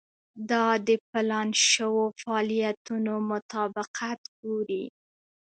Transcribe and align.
دا 0.51 0.65
د 0.87 0.89
پلان 1.09 1.49
شوو 1.71 2.05
فعالیتونو 2.21 3.13
مطابقت 3.31 4.21
ګوري. 4.41 4.85